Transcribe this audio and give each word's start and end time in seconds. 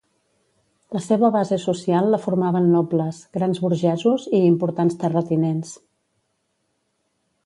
La 0.95 1.01
seva 1.07 1.27
base 1.35 1.57
social 1.65 2.07
la 2.13 2.19
formaven 2.23 2.65
nobles, 2.77 3.19
grans 3.39 3.61
burgesos 3.65 4.25
i 4.39 4.39
importants 4.47 4.97
terratinents. 5.05 5.75